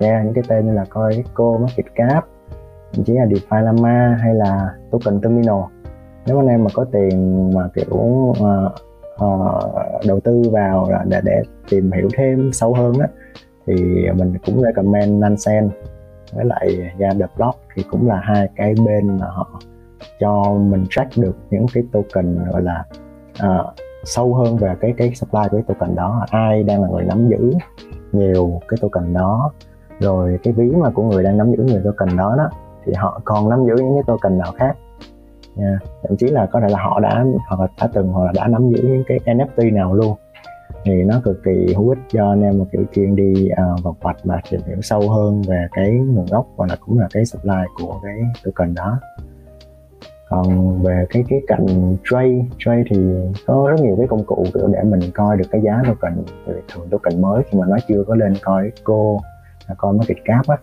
[0.00, 2.24] nghe những cái tên như là Coico, Market Cap
[2.92, 5.60] thậm chí là DeFi Lama hay là token terminal.
[6.26, 8.36] Nếu anh em mà có tiền mà kiểu uh,
[9.24, 13.08] uh, đầu tư vào để để tìm hiểu thêm sâu hơn á
[13.66, 13.74] thì
[14.16, 15.68] mình cũng recommend Nansen
[16.32, 19.60] với lại ra The Block thì cũng là hai cái bên mà họ
[20.20, 22.84] cho mình track được những cái token gọi là
[23.44, 26.26] uh, sâu hơn về cái cái supply của cái token đó.
[26.30, 27.52] Ai đang là người nắm giữ
[28.12, 29.52] nhiều cái token đó
[30.00, 32.48] rồi cái ví mà của người đang nắm giữ nhiều token đó đó
[32.84, 34.76] thì họ còn nắm giữ những cái token nào khác.
[35.56, 38.32] Nha thậm chí là có thể là họ đã hoặc là đã từng hoặc là
[38.34, 40.16] đã nắm giữ những cái NFT nào luôn.
[40.84, 43.84] Thì nó cực kỳ hữu ích cho anh em một kiểu chuyên đi ờ, uh,
[43.84, 47.08] vào vạch và tìm hiểu sâu hơn về cái nguồn gốc và là cũng là
[47.12, 48.98] cái supply của cái token đó
[50.32, 52.96] còn về cái cái cạnh trade trade thì
[53.46, 56.24] có rất nhiều cái công cụ kiểu để mình coi được cái giá token.
[56.46, 59.20] Thường token mới khi mà nó chưa có lên coi cô
[59.66, 60.56] à, coi market cap á,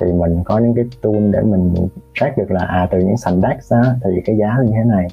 [0.00, 1.74] thì mình có những cái tool để mình
[2.14, 5.06] track được là à từ những sàn DAX á thì cái giá như thế này.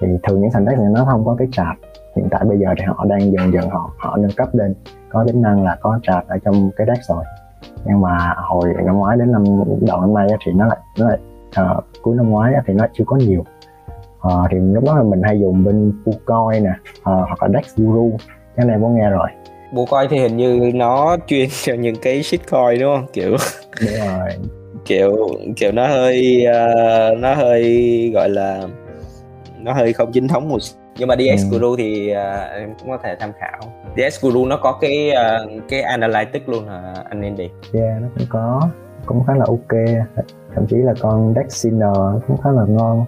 [0.00, 1.78] Thì thường những sàn DAX này nó không có cái chart.
[2.16, 4.74] Hiện tại bây giờ thì họ đang dần dần họ họ nâng cấp lên.
[5.08, 7.24] Có tính năng là có chart ở trong cái DAX rồi.
[7.84, 9.44] Nhưng mà hồi năm ngoái đến năm,
[9.80, 11.18] đầu năm nay thì nó lại nó lại
[11.60, 13.44] uh, cuối năm ngoái thì nó chưa có nhiều.
[14.26, 17.76] Uh, thì lúc đó là mình hay dùng bên Fucoin nè uh, hoặc là DAX
[17.76, 18.16] Guru.
[18.56, 19.28] Cái này có nghe rồi.
[19.72, 23.06] Bộ coi thì hình như nó chuyên cho những cái shitcoin đúng không?
[23.12, 23.36] Kiểu
[23.80, 24.28] đúng rồi.
[24.84, 28.62] kiểu kiểu nó hơi uh, nó hơi gọi là
[29.58, 30.58] nó hơi không chính thống một
[30.98, 31.48] nhưng mà DS ừ.
[31.50, 33.60] Guru thì uh, em cũng có thể tham khảo.
[33.96, 37.48] DS Guru nó có cái uh, cái analytics luôn hả anh Andy?
[37.72, 38.68] Yeah nó cũng có
[39.10, 39.80] cũng khá là ok.
[40.54, 41.96] Thậm chí là con Dexiner
[42.26, 43.04] cũng khá là ngon.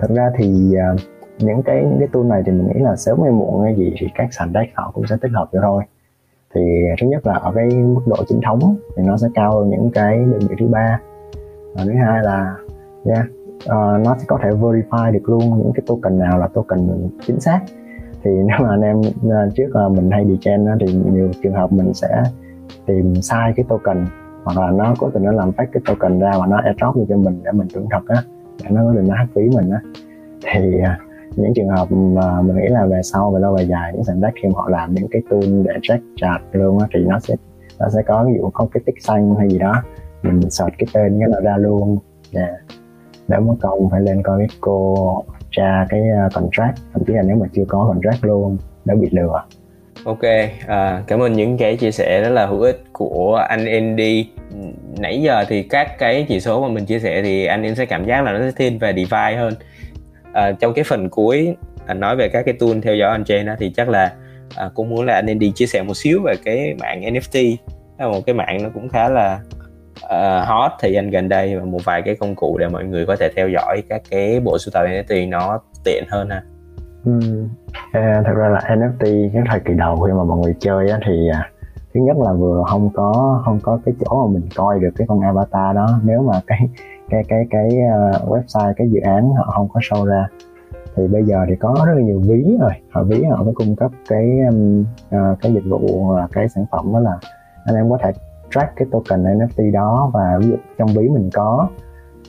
[0.00, 1.00] Thật ra thì uh,
[1.38, 3.94] những cái những cái tool này thì mình nghĩ là sớm hay muộn hay gì
[3.98, 5.82] thì các sàn deck họ cũng sẽ tích hợp cho thôi.
[6.54, 6.60] Thì
[7.00, 9.90] thứ nhất là ở cái mức độ chính thống thì nó sẽ cao hơn những
[9.94, 11.00] cái đơn vị thứ ba.
[11.74, 12.56] Và thứ hai là
[13.06, 16.48] yeah, uh, ờ, nó sẽ có thể verify được luôn những cái token nào là
[16.48, 17.60] token chính xác.
[18.22, 21.54] Thì nếu mà anh em uh, trước là mình hay đi chen thì nhiều trường
[21.54, 22.22] hợp mình sẽ
[22.86, 24.06] tìm sai cái token
[24.44, 27.16] hoặc là nó có tình nó làm tách cái token ra và nó airdrop cho
[27.16, 28.22] mình để mình tưởng thật á,
[28.62, 29.80] để nó có tình nó hack phí mình á.
[30.52, 30.98] Thì à,
[31.36, 34.20] những trường hợp mà mình nghĩ là về sau, về lâu về dài, những sàn
[34.20, 37.18] deck khi mà họ làm những cái tool để check chart luôn á thì nó
[37.18, 37.34] sẽ
[37.80, 39.82] nó sẽ có, ví dụ có cái tích xanh hay gì đó,
[40.22, 41.98] mình search cái tên cái nó ra luôn.
[42.34, 42.54] Yeah.
[43.28, 47.22] để mất công phải lên coi cái cô tra cái à, contract, thậm chí là
[47.22, 49.42] nếu mà chưa có contract luôn đã bị lừa.
[50.04, 50.22] Ok,
[50.66, 54.26] à, cảm ơn những cái chia sẻ rất là hữu ích của anh Andy.
[54.98, 57.86] Nãy giờ thì các cái chỉ số mà mình chia sẻ thì anh em sẽ
[57.86, 59.54] cảm giác là nó sẽ thiên về DeFi hơn
[60.32, 61.54] à, trong cái phần cuối
[61.86, 64.12] anh nói về các cái tool theo dõi anh trên đó thì chắc là
[64.56, 67.56] à, cũng muốn là anh Andy chia sẻ một xíu về cái mạng NFT
[67.98, 69.40] là một cái mạng nó cũng khá là
[70.04, 73.06] uh, hot thời gian gần đây và một vài cái công cụ để mọi người
[73.06, 76.42] có thể theo dõi các cái bộ sưu tập NFT nó tiện hơn ha.
[77.04, 77.20] Ừ.
[77.92, 80.98] À, thật ra là NFT cái thời kỳ đầu khi mà mọi người chơi á,
[81.06, 81.50] thì à,
[81.94, 85.06] thứ nhất là vừa không có không có cái chỗ mà mình coi được cái
[85.06, 86.68] con avatar đó nếu mà cái
[87.10, 90.28] cái cái cái uh, website cái dự án họ không có show ra
[90.96, 93.76] thì bây giờ thì có rất là nhiều ví rồi họ ví họ mới cung
[93.76, 94.84] cấp cái um,
[95.16, 97.18] uh, cái dịch vụ là cái sản phẩm đó là
[97.64, 98.12] anh em có thể
[98.50, 101.68] track cái token NFT đó và ví dụ trong ví mình có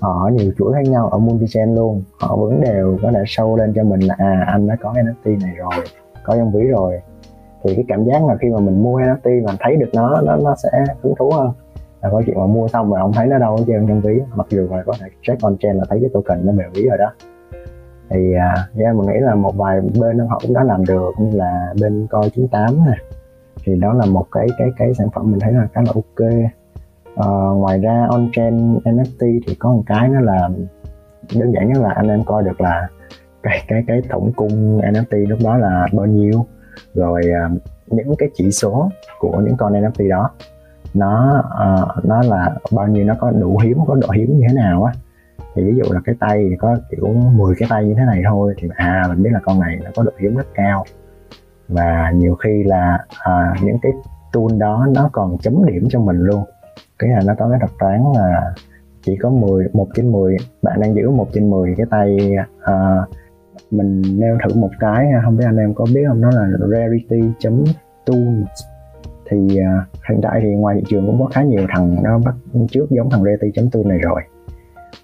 [0.01, 2.03] họ nhiều chuỗi khác nhau ở multi-chain luôn.
[2.19, 5.41] Họ vẫn đều có thể show lên cho mình là à anh đã có NFT
[5.41, 5.85] này rồi
[6.23, 7.01] có trong ví rồi.
[7.63, 10.35] Thì cái cảm giác là khi mà mình mua NFT mà thấy được nó nó
[10.35, 11.51] nó sẽ hứng thú hơn.
[12.01, 14.19] Là có chuyện mà mua xong mà không thấy nó đâu trên trong ví.
[14.35, 16.87] Mặc dù là có thể check on chain là thấy cái token nó về ví
[16.87, 17.11] rồi đó.
[18.09, 21.37] Thì uh, yeah, mình nghĩ là một vài bên họ cũng đã làm được như
[21.37, 22.95] là bên coi 98 nè.
[23.65, 26.29] Thì đó là một cái cái cái sản phẩm mình thấy là khá là ok
[27.19, 30.49] uh, ngoài ra on chain NFT thì có một cái nó là
[31.35, 32.87] đơn giản nhất là anh em coi được là
[33.43, 36.45] cái cái cái tổng cung NFT lúc đó là bao nhiêu.
[36.93, 40.29] Rồi uh, những cái chỉ số của những con NFT đó
[40.93, 44.53] nó uh, nó là bao nhiêu nó có đủ hiếm có độ hiếm như thế
[44.53, 44.93] nào á.
[45.55, 48.21] Thì ví dụ là cái tay thì có kiểu 10 cái tay như thế này
[48.29, 50.85] thôi thì à mình biết là con này nó có độ hiếm rất cao.
[51.67, 53.91] Và nhiều khi là à, những cái
[54.33, 56.43] tool đó nó còn chấm điểm cho mình luôn
[56.99, 58.53] cái là nó có cái thuật toán là
[59.01, 63.09] chỉ có 10 một trên 10 bạn đang giữ một trên 10 cái tay uh,
[63.71, 66.21] mình nêu thử một cái không biết anh em có biết không?
[66.21, 67.21] Nó là rarity
[68.05, 68.43] tool.
[69.29, 72.35] Thì uh, hiện tại thì ngoài thị trường cũng có khá nhiều thằng nó bắt
[72.71, 74.21] trước giống thằng rarity tool này rồi.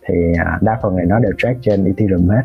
[0.08, 2.42] Thì uh, đa phần này nó đều track trên ethereum hết.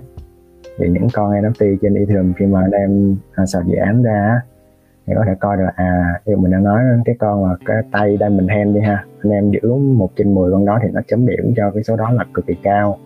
[0.79, 4.41] Thì những con NFT trên Ethereum khi mà đem à, sạc dự án ra
[5.07, 8.17] thì có thể coi được à như mình đã nói cái con mà cái tay
[8.17, 9.05] đang mình hen đi ha.
[9.23, 11.97] Anh em giữ một trên 10 con đó thì nó chấm điểm cho cái số
[11.97, 12.99] đó là cực kỳ cao.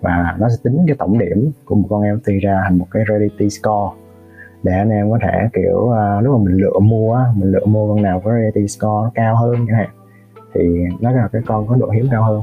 [0.00, 3.04] Và nó sẽ tính cái tổng điểm của một con NFT ra thành một cái
[3.08, 3.96] rarity score.
[4.62, 7.88] Để anh em có thể kiểu uh, lúc mà mình lựa mua mình lựa mua
[7.88, 9.88] con nào có rarity score nó cao hơn chẳng hạn
[10.54, 12.42] thì nó là cái con có độ hiếm cao hơn.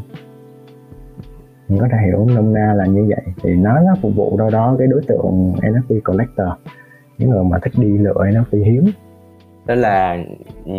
[1.67, 3.33] Mình có thể hiểu nôm na là như vậy.
[3.43, 6.47] Thì nó nó phục vụ đâu đó cái đối tượng NFT collector
[7.21, 8.91] những người mà thích đi lựa nó NFT hiếm
[9.65, 10.17] đó là
[10.65, 10.73] ừ,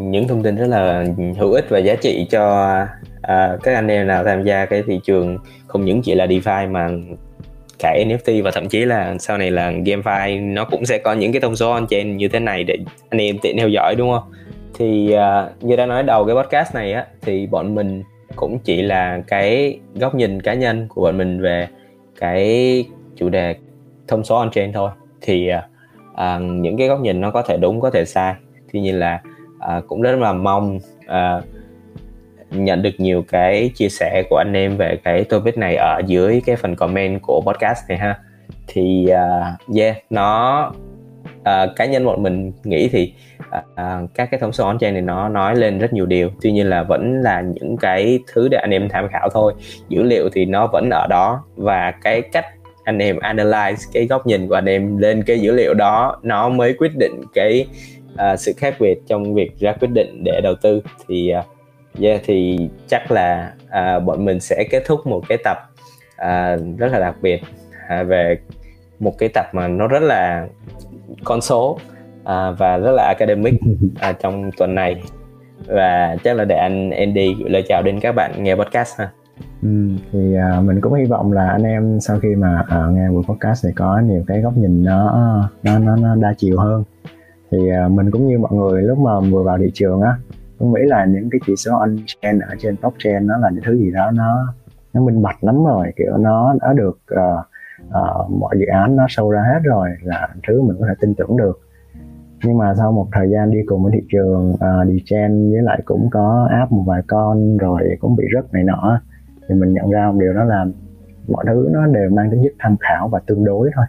[0.00, 1.04] những thông tin rất là
[1.38, 2.74] hữu ích và giá trị cho
[3.18, 6.70] uh, các anh em nào tham gia cái thị trường không những chỉ là DeFi
[6.70, 6.88] mà
[7.78, 11.32] cả NFT và thậm chí là sau này là GameFi nó cũng sẽ có những
[11.32, 12.76] cái thông số on chain như thế này để
[13.10, 14.32] anh em tiện theo dõi đúng không?
[14.78, 18.02] Thì uh, như đã nói đầu cái podcast này á thì bọn mình
[18.36, 21.68] cũng chỉ là cái góc nhìn cá nhân của bọn mình về
[22.20, 22.84] cái
[23.16, 23.56] chủ đề
[24.08, 25.75] thông số on chain thôi thì uh,
[26.16, 28.34] À, những cái góc nhìn nó có thể đúng có thể sai.
[28.72, 29.20] Tuy nhiên là
[29.56, 31.44] uh, cũng rất là mong uh,
[32.50, 36.42] nhận được nhiều cái chia sẻ của anh em về cái topic này ở dưới
[36.46, 38.18] cái phần comment của podcast này ha.
[38.66, 40.72] Thì uh, yeah nó
[41.40, 43.12] uh, cá nhân bọn mình nghĩ thì
[43.48, 46.30] uh, các cái thông số on chain này nó nói lên rất nhiều điều.
[46.42, 49.54] Tuy nhiên là vẫn là những cái thứ để anh em tham khảo thôi.
[49.88, 52.46] Dữ liệu thì nó vẫn ở đó và cái cách
[52.86, 56.48] anh em analyze cái góc nhìn của anh em lên cái dữ liệu đó nó
[56.48, 57.66] mới quyết định cái
[58.12, 61.44] uh, sự khác biệt trong việc ra quyết định để đầu tư thì uh,
[62.02, 65.58] yeah thì chắc là uh, bọn mình sẽ kết thúc một cái tập
[66.14, 67.40] uh, rất là đặc biệt
[68.00, 68.38] uh, về
[68.98, 70.46] một cái tập mà nó rất là
[71.24, 71.78] con số
[72.24, 73.54] à, và rất là academic
[74.00, 75.02] à, trong tuần này
[75.66, 79.10] và chắc là để anh Andy gửi lời chào đến các bạn nghe podcast ha.
[79.66, 83.10] Ừ, thì à, mình cũng hy vọng là anh em sau khi mà à, nghe
[83.10, 86.84] buổi podcast thì có nhiều cái góc nhìn nó nó nó, nó đa chiều hơn.
[87.50, 90.16] Thì à, mình cũng như mọi người lúc mà vừa vào thị trường á
[90.58, 93.62] cũng nghĩ là những cái chỉ số on chain ở trên blockchain nó là những
[93.64, 94.54] thứ gì đó nó
[94.94, 97.46] nó minh bạch lắm rồi kiểu nó đã được uh,
[97.88, 101.14] uh, mọi dự án nó sâu ra hết rồi là thứ mình có thể tin
[101.14, 101.60] tưởng được.
[102.44, 105.62] Nhưng mà sau một thời gian đi cùng với thị trường uh, đi chen với
[105.62, 109.00] lại cũng có áp một vài con rồi cũng bị rớt này nọ
[109.48, 110.66] thì mình nhận ra một điều đó là
[111.28, 113.84] mọi thứ nó đều mang tính chất tham khảo và tương đối thôi.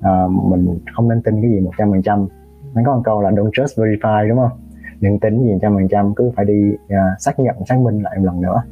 [0.00, 0.12] À,
[0.44, 2.28] mình không nên tin cái gì một trăm phần trăm.
[2.74, 4.60] Nó có một câu là don't trust verify đúng không?
[5.00, 8.18] Đừng tính gì trăm phần trăm cứ phải đi uh, xác nhận xác minh lại
[8.18, 8.62] một lần nữa.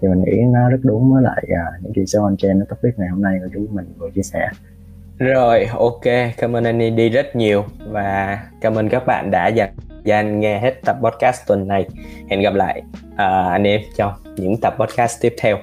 [0.00, 2.98] Thì mình nghĩ nó rất đúng với lại uh, những gì số on chain topic
[2.98, 4.48] ngày hôm nay của chúng mình vừa chia sẻ
[5.20, 9.70] rồi ok cảm ơn anh đi rất nhiều và cảm ơn các bạn đã dành
[10.04, 11.86] gian nghe hết tập podcast tuần này.
[12.30, 13.18] Hẹn gặp lại uh,
[13.50, 15.58] anh em trong những tập podcast tiếp theo.